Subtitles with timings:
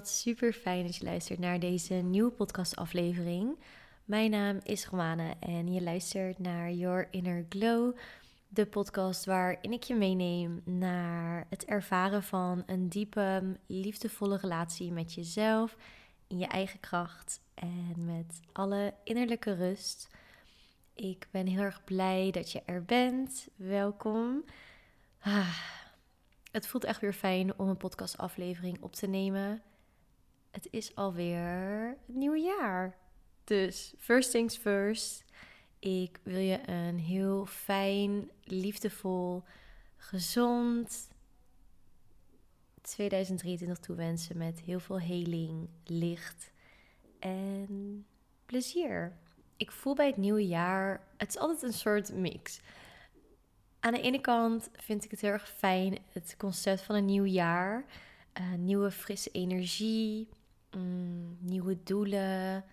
[0.00, 3.58] wat super fijn dat je luistert naar deze nieuwe podcastaflevering.
[4.04, 7.96] Mijn naam is Romane en je luistert naar Your Inner Glow,
[8.48, 15.14] de podcast waarin ik je meeneem naar het ervaren van een diepe, liefdevolle relatie met
[15.14, 15.76] jezelf,
[16.26, 20.08] in je eigen kracht en met alle innerlijke rust.
[20.94, 23.48] Ik ben heel erg blij dat je er bent.
[23.56, 24.44] Welkom.
[25.20, 25.58] Ah,
[26.50, 29.62] het voelt echt weer fijn om een podcastaflevering op te nemen.
[30.50, 32.96] Het is alweer het nieuwe jaar.
[33.44, 35.24] Dus first things first.
[35.78, 39.42] Ik wil je een heel fijn, liefdevol,
[39.96, 41.08] gezond
[42.80, 46.52] 2023 toewensen met heel veel heling, licht
[47.18, 48.06] en
[48.46, 49.16] plezier.
[49.56, 52.60] Ik voel bij het nieuwe jaar, het is altijd een soort mix.
[53.80, 57.24] Aan de ene kant vind ik het heel erg fijn, het concept van een nieuw
[57.24, 57.84] jaar.
[58.40, 60.28] Uh, nieuwe frisse energie,
[60.76, 62.64] mm, nieuwe doelen.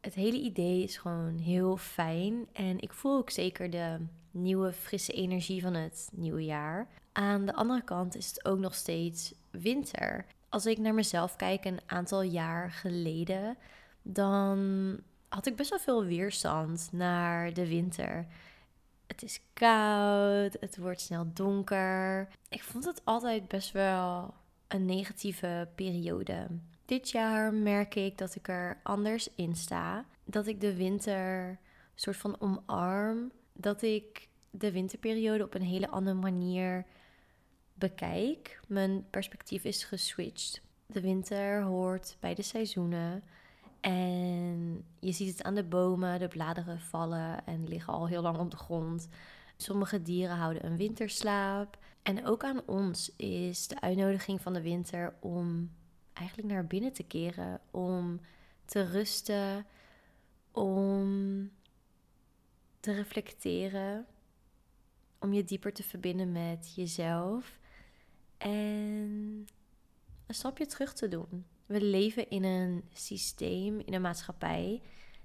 [0.00, 2.46] Het hele idee is gewoon heel fijn.
[2.52, 3.98] En ik voel ook zeker de
[4.30, 6.88] nieuwe frisse energie van het nieuwe jaar.
[7.12, 10.26] Aan de andere kant is het ook nog steeds winter.
[10.48, 13.56] Als ik naar mezelf kijk een aantal jaar geleden,
[14.02, 14.98] dan
[15.28, 18.26] had ik best wel veel weerstand naar de winter.
[19.06, 22.28] Het is koud, het wordt snel donker.
[22.48, 24.34] Ik vond het altijd best wel
[24.68, 26.46] een negatieve periode.
[26.92, 30.04] Dit jaar merk ik dat ik er anders in sta.
[30.24, 31.58] Dat ik de winter
[31.94, 33.32] soort van omarm.
[33.52, 36.86] Dat ik de winterperiode op een hele andere manier
[37.74, 38.60] bekijk.
[38.68, 40.62] Mijn perspectief is geswitcht.
[40.86, 43.24] De winter hoort bij de seizoenen.
[43.80, 48.38] En je ziet het aan de bomen, de bladeren vallen en liggen al heel lang
[48.38, 49.08] op de grond.
[49.56, 51.78] Sommige dieren houden een winterslaap.
[52.02, 55.70] En ook aan ons is de uitnodiging van de winter om
[56.12, 58.20] eigenlijk naar binnen te keren, om
[58.64, 59.66] te rusten,
[60.50, 61.50] om
[62.80, 64.06] te reflecteren,
[65.18, 67.58] om je dieper te verbinden met jezelf
[68.38, 69.46] en
[70.26, 74.82] een stapje terug te doen we leven in een systeem, in een maatschappij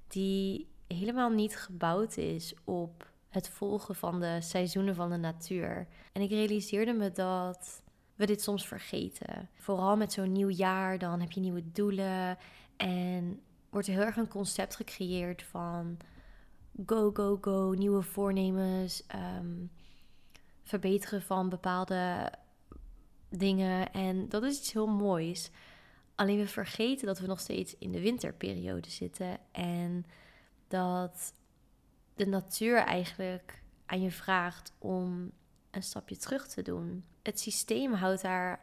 [0.08, 5.88] die helemaal niet gebouwd is op het volgen van de seizoenen van de natuur.
[6.14, 7.82] En ik realiseerde me dat
[8.18, 9.50] we dit soms vergeten.
[9.56, 12.38] Vooral met zo'n nieuw jaar, dan heb je nieuwe doelen
[12.78, 15.98] en wordt er heel erg een concept gecreëerd van
[16.86, 19.66] go, go, go, nieuwe voornemens, ehm,
[20.64, 22.32] verbeteren van bepaalde
[23.30, 23.92] dingen.
[23.92, 25.50] En dat is iets heel moois.
[26.16, 30.06] Alleen we vergeten dat we nog steeds in de winterperiode zitten en
[30.68, 31.34] dat
[32.16, 35.32] de natuur eigenlijk aan je vraagt om
[35.78, 37.06] een stapje terug te doen.
[37.22, 38.60] Het systeem houdt daar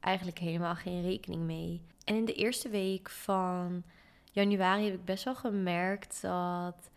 [0.00, 1.82] eigenlijk helemaal geen rekening mee.
[2.04, 3.82] En in de eerste week van
[4.32, 6.90] januari heb ik best wel gemerkt dat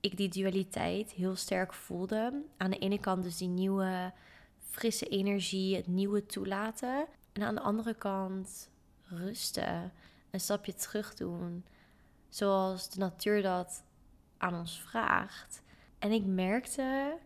[0.00, 2.42] ik die dualiteit heel sterk voelde.
[2.56, 4.12] Aan de ene kant dus die nieuwe
[4.70, 7.06] frisse energie, het nieuwe toelaten.
[7.32, 8.70] En aan de andere kant
[9.02, 9.92] rusten,
[10.30, 11.64] een stapje terug doen,
[12.28, 13.84] zoals de natuur dat
[14.38, 15.62] aan ons vraagt.
[15.98, 17.16] En ik merkte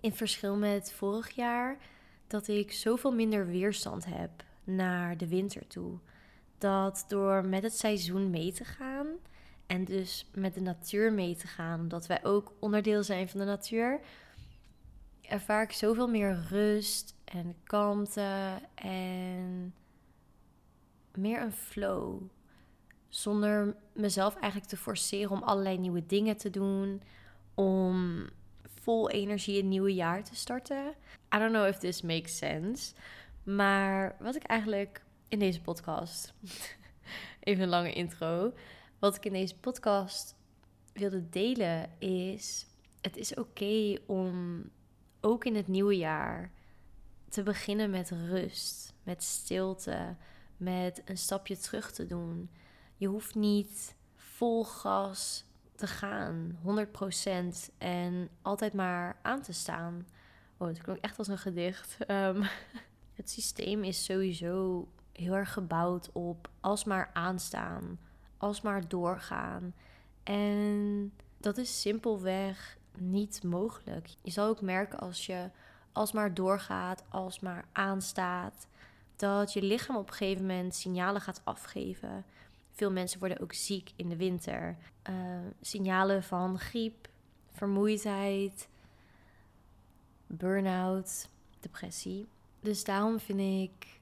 [0.00, 1.78] in verschil met vorig jaar
[2.26, 4.30] dat ik zoveel minder weerstand heb
[4.64, 5.98] naar de winter toe.
[6.58, 9.06] Dat door met het seizoen mee te gaan
[9.66, 13.46] en dus met de natuur mee te gaan, omdat wij ook onderdeel zijn van de
[13.46, 14.00] natuur,
[15.22, 19.74] ervaar ik zoveel meer rust en kalmte en
[21.14, 22.22] meer een flow.
[23.08, 27.02] Zonder mezelf eigenlijk te forceren om allerlei nieuwe dingen te doen.
[27.54, 28.26] Om
[28.88, 30.94] vol energie een nieuwe jaar te starten.
[31.34, 32.94] I don't know if this makes sense.
[33.42, 36.34] Maar wat ik eigenlijk in deze podcast.
[37.40, 38.52] even een lange intro.
[38.98, 40.36] Wat ik in deze podcast
[40.92, 42.66] wilde delen is.
[43.00, 44.62] Het is oké om
[45.20, 46.52] ook in het nieuwe jaar
[47.28, 50.16] te beginnen met rust, met stilte,
[50.56, 52.50] met een stapje terug te doen.
[52.96, 55.44] Je hoeft niet vol gas
[55.78, 60.06] te gaan, 100% en altijd maar aan te staan.
[60.56, 61.96] Oh, het klonk echt als een gedicht.
[62.10, 62.42] Um,
[63.18, 67.98] het systeem is sowieso heel erg gebouwd op alsmaar aanstaan,
[68.36, 69.74] alsmaar doorgaan.
[70.22, 74.08] En dat is simpelweg niet mogelijk.
[74.22, 75.50] Je zal ook merken als je
[75.92, 78.66] alsmaar doorgaat, alsmaar aanstaat,
[79.16, 82.24] dat je lichaam op een gegeven moment signalen gaat afgeven.
[82.78, 84.76] Veel mensen worden ook ziek in de winter.
[85.10, 85.14] Uh,
[85.60, 87.08] signalen van griep,
[87.52, 88.68] vermoeidheid,
[90.26, 91.28] burn-out,
[91.60, 92.26] depressie.
[92.60, 94.00] Dus daarom vind ik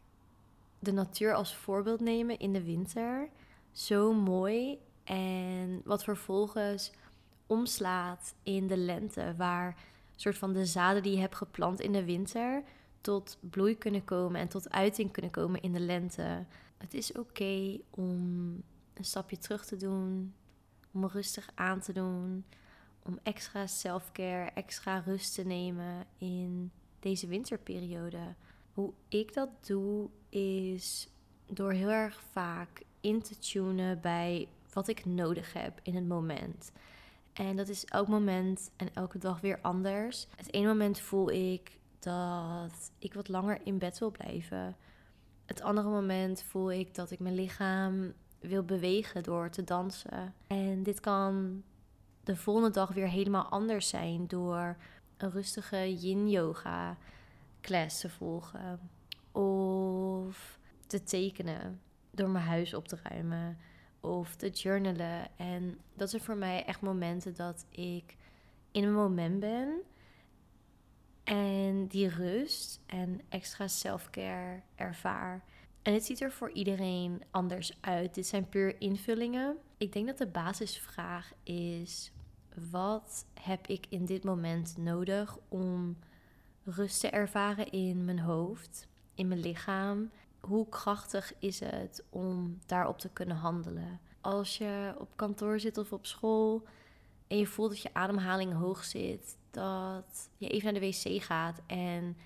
[0.78, 3.28] de natuur als voorbeeld nemen in de winter.
[3.72, 4.78] Zo mooi.
[5.04, 6.92] En wat vervolgens
[7.46, 9.76] omslaat in de lente, waar
[10.16, 12.62] soort van de zaden die je hebt geplant in de winter
[13.00, 16.44] tot bloei kunnen komen en tot uiting kunnen komen in de lente.
[16.76, 18.10] Het is oké om
[18.94, 20.34] een stapje terug te doen,
[20.92, 22.44] om rustig aan te doen,
[23.02, 26.70] om extra self-care, extra rust te nemen in
[27.00, 28.34] deze winterperiode.
[28.72, 31.08] Hoe ik dat doe is
[31.46, 36.72] door heel erg vaak in te tunen bij wat ik nodig heb in het moment.
[37.32, 40.26] En dat is elk moment en elke dag weer anders.
[40.36, 44.76] Het ene moment voel ik dat ik wat langer in bed wil blijven.
[45.46, 50.34] Het andere moment voel ik dat ik mijn lichaam wil bewegen door te dansen.
[50.46, 51.62] En dit kan
[52.24, 54.76] de volgende dag weer helemaal anders zijn door
[55.16, 56.96] een rustige yin yoga
[57.60, 58.90] class te volgen
[59.32, 63.58] of te tekenen door mijn huis op te ruimen
[64.00, 65.28] of te journalen.
[65.36, 68.16] En dat zijn voor mij echt momenten dat ik
[68.70, 69.82] in een moment ben
[71.26, 75.44] en die rust en extra self-care ervaar.
[75.82, 78.14] En het ziet er voor iedereen anders uit.
[78.14, 79.56] Dit zijn puur invullingen.
[79.76, 82.12] Ik denk dat de basisvraag is:
[82.70, 85.96] wat heb ik in dit moment nodig om
[86.64, 90.10] rust te ervaren in mijn hoofd, in mijn lichaam?
[90.40, 94.00] Hoe krachtig is het om daarop te kunnen handelen?
[94.20, 96.62] Als je op kantoor zit of op school
[97.26, 101.60] en je voelt dat je ademhaling hoog zit, dat je even naar de wc gaat
[101.66, 102.16] en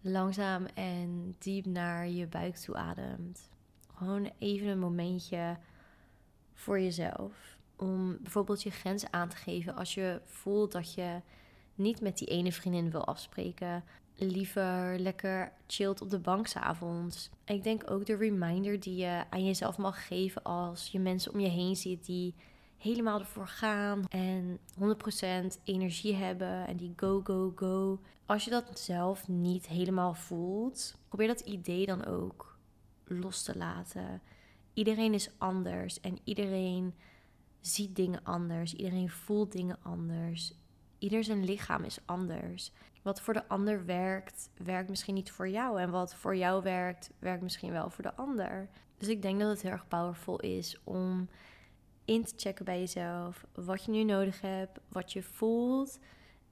[0.00, 3.48] langzaam en diep naar je buik toe ademt.
[3.94, 5.56] Gewoon even een momentje
[6.54, 7.56] voor jezelf.
[7.76, 11.20] Om bijvoorbeeld je grenzen aan te geven als je voelt dat je
[11.74, 13.84] niet met die ene vriendin wil afspreken.
[14.14, 17.30] Liever lekker chillt op de bank s'avonds.
[17.44, 21.40] Ik denk ook de reminder die je aan jezelf mag geven als je mensen om
[21.40, 22.34] je heen ziet die
[22.82, 28.00] helemaal ervoor gaan en 100% energie hebben en die go, go, go.
[28.26, 32.58] Als je dat zelf niet helemaal voelt, probeer dat idee dan ook
[33.04, 34.22] los te laten.
[34.74, 36.94] Iedereen is anders en iedereen
[37.60, 38.74] ziet dingen anders.
[38.74, 40.54] Iedereen voelt dingen anders.
[40.98, 42.72] Ieder zijn lichaam is anders.
[43.02, 45.80] Wat voor de ander werkt, werkt misschien niet voor jou.
[45.80, 48.68] En wat voor jou werkt, werkt misschien wel voor de ander.
[48.98, 51.28] Dus ik denk dat het heel erg powerful is om
[52.12, 53.46] in te checken bij jezelf.
[53.54, 55.98] Wat je nu nodig hebt, wat je voelt.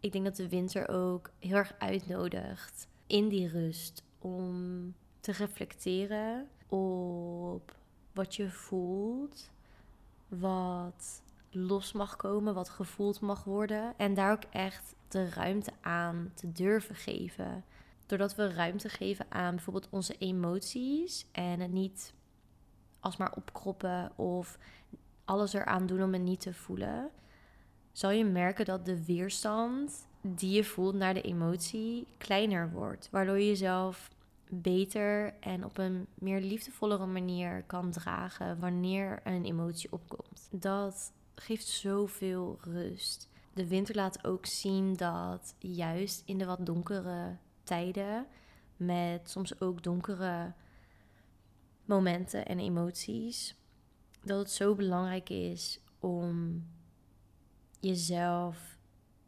[0.01, 6.49] Ik denk dat de winter ook heel erg uitnodigt in die rust om te reflecteren
[6.69, 7.77] op
[8.13, 9.51] wat je voelt,
[10.29, 13.95] wat los mag komen, wat gevoeld mag worden.
[13.97, 17.65] En daar ook echt de ruimte aan te durven geven.
[18.07, 22.15] Doordat we ruimte geven aan bijvoorbeeld onze emoties en het niet
[23.01, 24.59] alsmaar opkroppen of
[25.31, 27.11] alles eraan doen om het niet te voelen,
[27.93, 33.09] zal je merken dat de weerstand die je voelt naar de emotie kleiner wordt.
[33.11, 34.11] Waardoor je jezelf
[34.49, 40.49] beter en op een meer liefdevollere manier kan dragen wanneer een emotie opkomt.
[40.51, 43.29] Dat geeft zoveel rust.
[43.53, 48.27] De winter laat ook zien dat juist in de wat donkere tijden,
[48.77, 50.53] met soms ook donkere
[51.85, 53.60] momenten en emoties,
[54.23, 56.65] dat het zo belangrijk is om
[57.81, 58.79] jezelf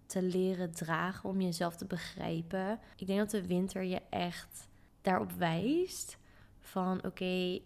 [0.06, 2.80] te leren dragen, om jezelf te begrijpen.
[2.96, 4.68] Ik denk dat de winter je echt
[5.00, 6.18] daarop wijst
[6.58, 7.60] van oké,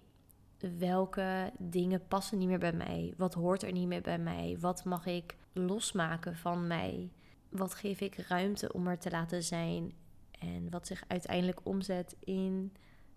[0.78, 3.14] welke dingen passen niet meer bij mij?
[3.16, 4.56] Wat hoort er niet meer bij mij?
[4.61, 7.11] Wat mag ik losmaken van mij?
[7.49, 9.92] Wat geef ik ruimte om er te laten zijn?
[10.30, 12.73] En wat zich uiteindelijk omzet in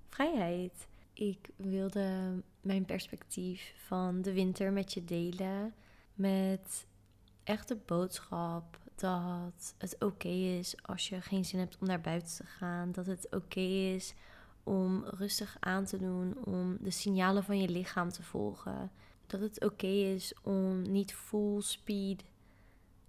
[0.07, 0.87] vrijheid.
[1.19, 5.73] Ik wilde mijn perspectief van de winter met je delen.
[6.13, 6.87] Met
[7.43, 12.35] echt de boodschap dat het oké is als je geen zin hebt om naar buiten
[12.35, 12.91] te gaan.
[12.91, 13.59] Dat het oké
[13.95, 14.13] is
[14.63, 18.91] om rustig aan te doen, om de signalen van je lichaam te volgen.
[19.27, 22.23] Dat het oké is om niet full speed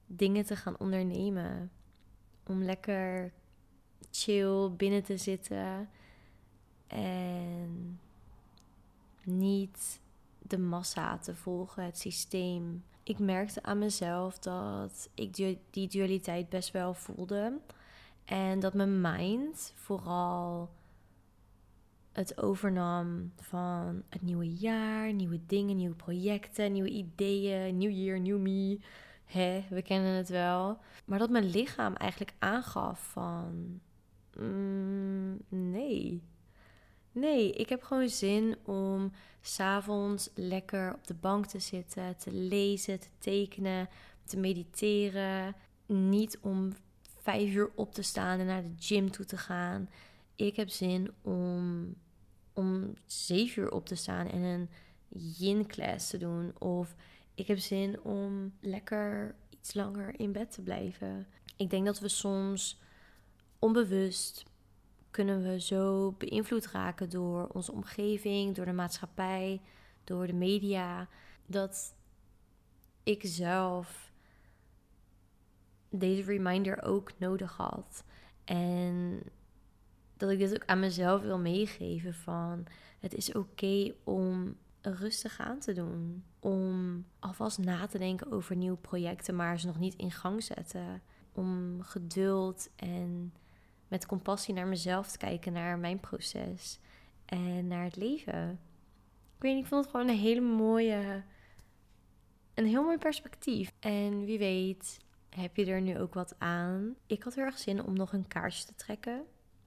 [0.07, 1.71] dingen te gaan ondernemen.
[2.47, 3.33] Om lekker
[4.11, 5.88] chill binnen te zitten
[6.90, 8.00] en
[9.25, 10.00] niet
[10.38, 12.85] de massa te volgen, het systeem.
[13.02, 17.59] Ik merkte aan mezelf dat ik die dualiteit best wel voelde.
[18.25, 20.70] En dat mijn mind vooral
[22.12, 28.38] het overnam van het nieuwe jaar, nieuwe dingen, nieuwe projecten, nieuwe ideeën, nieuw year, new
[28.38, 28.78] me.
[29.25, 30.78] Hè, we kennen het wel.
[31.04, 33.80] Maar dat mijn lichaam eigenlijk aangaf van...
[34.38, 36.23] Mm, nee,
[37.12, 43.00] Nee, ik heb gewoon zin om s'avonds lekker op de bank te zitten, te lezen,
[43.00, 43.88] te tekenen,
[44.25, 45.55] te mediteren.
[45.87, 46.73] Niet om
[47.17, 49.88] vijf uur op te staan en naar de gym toe te gaan.
[50.37, 51.95] Ik heb zin om,
[52.52, 54.69] om zeven uur op te staan en een
[55.09, 56.52] yin-class te doen.
[56.59, 56.95] Of
[57.35, 61.26] ik heb zin om lekker iets langer in bed te blijven.
[61.57, 62.81] Ik denk dat we soms
[63.59, 64.45] onbewust
[65.11, 69.61] kunnen we zo beïnvloed raken door onze omgeving, door de maatschappij,
[70.05, 71.09] door de media,
[71.47, 71.95] dat
[73.02, 74.12] ik zelf
[75.88, 78.05] deze reminder ook nodig had.
[78.45, 79.23] En
[80.17, 82.67] dat ik dit ook aan mezelf wil meegeven van
[82.99, 86.25] het is oké om rustig aan te doen.
[86.40, 91.02] Om alvast na te denken over nieuwe projecten, maar ze nog niet in gang zetten.
[91.33, 93.33] Om geduld en
[93.90, 96.78] met compassie naar mezelf te kijken, naar mijn proces
[97.25, 98.50] en naar het leven.
[99.37, 101.23] Ik weet niet, ik vond het gewoon een hele mooie,
[102.54, 103.73] een heel mooi perspectief.
[103.80, 106.94] En wie weet, heb je er nu ook wat aan?
[107.06, 109.25] Ik had heel erg zin om nog een kaartje te trekken.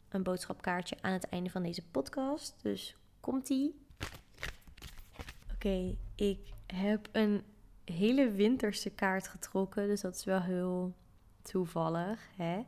[0.10, 2.56] Een boodschapkaartje aan het einde van deze podcast.
[2.62, 3.76] Dus komt-ie.
[5.54, 7.44] Oké, ik heb een
[7.86, 9.88] hele winterse kaart getrokken.
[9.88, 10.94] Dus dat is wel heel
[11.42, 12.30] toevallig.
[12.36, 12.62] Hè?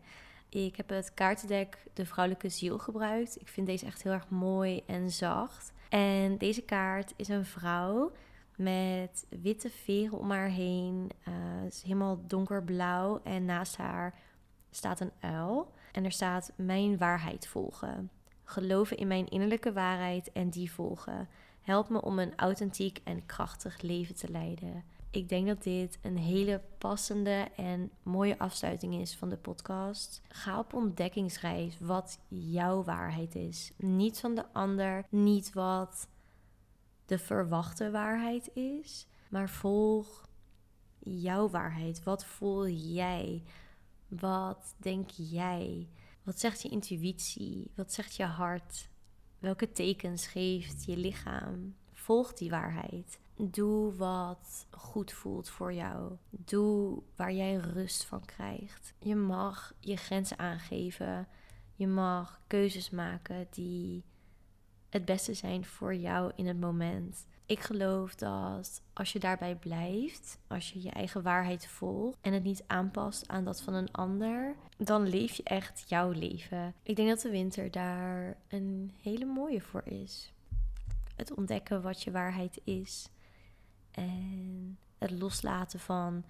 [0.55, 3.41] Ik heb het kaartendek De Vrouwelijke Ziel gebruikt.
[3.41, 5.73] Ik vind deze echt heel erg mooi en zacht.
[5.89, 8.11] En deze kaart is een vrouw
[8.55, 11.09] met witte veren om haar heen.
[11.27, 11.33] Uh,
[11.63, 13.21] het is helemaal donkerblauw.
[13.23, 14.19] En naast haar
[14.71, 15.71] staat een uil.
[15.91, 18.09] En er staat: Mijn waarheid volgen.
[18.43, 21.27] Geloven in mijn innerlijke waarheid en die volgen.
[21.61, 24.83] Help me om een authentiek en krachtig leven te leiden.
[25.15, 30.21] Ik denk dat dit een hele passende en mooie afsluiting is van de podcast.
[30.27, 33.71] Ga op ontdekkingsreis wat jouw waarheid is.
[33.77, 36.07] Niet van de ander, niet wat
[37.05, 40.29] de verwachte waarheid is, maar volg
[40.99, 42.03] jouw waarheid.
[42.03, 43.43] Wat voel jij?
[44.07, 45.89] Wat denk jij?
[46.23, 47.71] Wat zegt je intuïtie?
[47.75, 48.89] Wat zegt je hart?
[49.39, 51.75] Welke tekens geeft je lichaam?
[51.91, 53.19] Volg die waarheid.
[53.37, 56.11] Doe wat goed voelt voor jou.
[56.29, 58.93] Doe waar jij rust van krijgt.
[58.99, 61.27] Je mag je grenzen aangeven.
[61.75, 64.03] Je mag keuzes maken die
[64.89, 67.25] het beste zijn voor jou in het moment.
[67.45, 72.43] Ik geloof dat als je daarbij blijft, als je je eigen waarheid volgt en het
[72.43, 76.73] niet aanpast aan dat van een ander, dan leef je echt jouw leven.
[76.83, 80.33] Ik denk dat de winter daar een hele mooie voor is.
[81.15, 83.09] Het ontdekken wat je waarheid is
[83.95, 86.23] en het loslaten van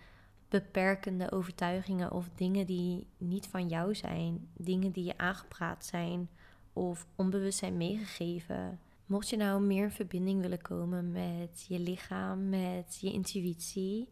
[0.50, 6.30] beperkende overtuigingen of dingen die niet van jou zijn, dingen die je aangepraat zijn
[6.74, 8.80] of onbewust zijn meegegeven.
[9.06, 14.10] Mocht je nou meer in verbinding willen komen met je lichaam, met je intuïtie,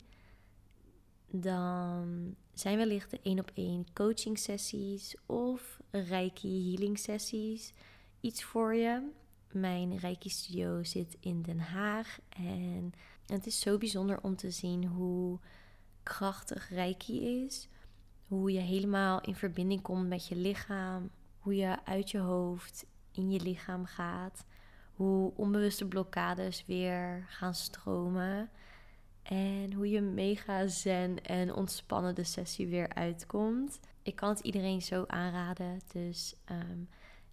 [1.31, 7.73] dan zijn wellicht de één op één coaching sessies of reiki healing sessies
[8.19, 9.09] iets voor je.
[9.53, 12.93] Mijn reiki studio zit in Den Haag en
[13.25, 15.39] het is zo bijzonder om te zien hoe
[16.03, 17.67] krachtig reiki is.
[18.27, 21.09] Hoe je helemaal in verbinding komt met je lichaam.
[21.39, 24.45] Hoe je uit je hoofd in je lichaam gaat
[24.93, 28.49] hoe onbewuste blokkades weer gaan stromen.
[29.23, 33.79] En hoe je mega zen en ontspannen de sessie weer uitkomt.
[34.01, 35.79] Ik kan het iedereen zo aanraden.
[35.93, 36.79] Dus ehm,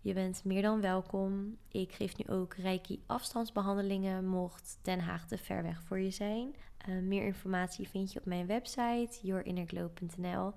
[0.01, 1.57] je bent meer dan welkom.
[1.69, 6.55] Ik geef nu ook Reiki afstandsbehandelingen, mocht Den Haag te ver weg voor je zijn.
[6.89, 10.53] Uh, meer informatie vind je op mijn website, yourinnerglow.nl.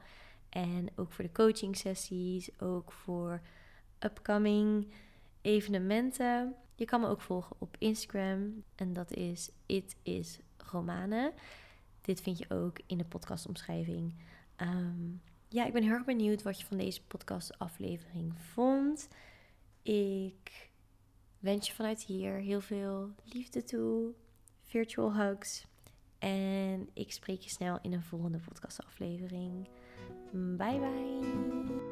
[0.50, 3.42] En ook voor de coaching sessies, ook voor
[4.00, 4.92] upcoming
[5.42, 6.56] evenementen.
[6.76, 11.34] Je kan me ook volgen op Instagram en dat is It is Romane.
[12.02, 14.14] Dit vind je ook in de podcastomschrijving.
[14.58, 19.08] Um, ja, ik ben heel erg benieuwd wat je van deze podcastaflevering vond.
[19.84, 20.70] Ik
[21.40, 24.14] wens je vanuit hier heel veel liefde toe,
[24.62, 25.66] virtual hugs.
[26.20, 29.68] En ik spreek je snel in een volgende podcastaflevering.
[30.32, 31.83] Bye bye.